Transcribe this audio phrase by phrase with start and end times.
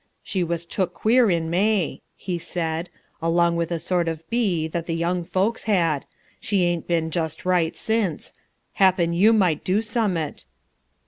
[0.23, 2.89] "She was took queer in May," he said,
[3.21, 6.07] "along of a sort of bee that the young folks had;
[6.39, 8.33] she ain't been just right since;
[8.81, 10.45] happen you might do summat."